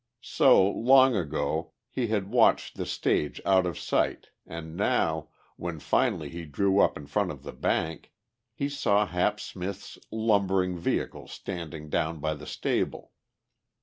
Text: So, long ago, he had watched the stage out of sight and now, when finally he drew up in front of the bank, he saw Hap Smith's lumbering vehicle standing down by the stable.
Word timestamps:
So, 0.23 0.67
long 0.67 1.15
ago, 1.15 1.73
he 1.91 2.07
had 2.07 2.31
watched 2.31 2.75
the 2.75 2.87
stage 2.87 3.39
out 3.45 3.67
of 3.67 3.77
sight 3.77 4.29
and 4.47 4.75
now, 4.75 5.29
when 5.57 5.77
finally 5.79 6.29
he 6.31 6.43
drew 6.43 6.79
up 6.79 6.97
in 6.97 7.05
front 7.05 7.29
of 7.29 7.43
the 7.43 7.53
bank, 7.53 8.11
he 8.55 8.67
saw 8.67 9.05
Hap 9.05 9.39
Smith's 9.39 9.99
lumbering 10.09 10.75
vehicle 10.75 11.27
standing 11.27 11.87
down 11.87 12.19
by 12.19 12.33
the 12.33 12.47
stable. 12.47 13.11